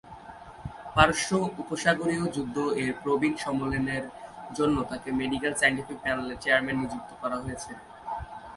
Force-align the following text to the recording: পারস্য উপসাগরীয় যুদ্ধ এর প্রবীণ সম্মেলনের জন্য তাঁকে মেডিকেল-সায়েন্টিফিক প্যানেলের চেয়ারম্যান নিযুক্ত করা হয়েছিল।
পারস্য 0.95 1.29
উপসাগরীয় 1.61 2.25
যুদ্ধ 2.35 2.57
এর 2.83 2.91
প্রবীণ 3.03 3.33
সম্মেলনের 3.45 4.03
জন্য 4.57 4.75
তাঁকে 4.89 5.09
মেডিকেল-সায়েন্টিফিক 5.19 5.97
প্যানেলের 6.03 6.41
চেয়ারম্যান 6.43 6.77
নিযুক্ত 6.81 7.11
করা 7.21 7.37
হয়েছিল। 7.43 7.77